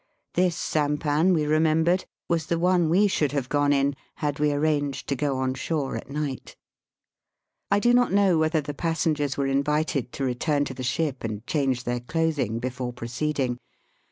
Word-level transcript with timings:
This 0.33 0.55
sampan, 0.55 1.31
we 1.31 1.45
remembered, 1.45 2.05
was 2.27 2.47
the 2.47 2.57
one 2.57 2.89
we 2.89 3.07
should 3.07 3.33
have 3.33 3.49
gone 3.49 3.71
in 3.71 3.95
had 4.15 4.39
we 4.39 4.51
arranged 4.51 5.07
to 5.09 5.15
go 5.15 5.37
on 5.37 5.53
shore 5.53 5.95
at 5.95 6.09
night. 6.09 6.55
I 7.69 7.77
do 7.77 7.93
not 7.93 8.11
know 8.11 8.39
whether 8.39 8.61
the 8.61 8.73
passengers 8.73 9.37
were 9.37 9.45
invited 9.45 10.11
to 10.13 10.23
return 10.23 10.65
to 10.65 10.73
the 10.73 10.81
ship 10.81 11.23
and 11.23 11.45
change 11.45 11.83
their 11.83 11.99
clothing 11.99 12.57
before 12.57 12.91
proceeding. 12.93 13.59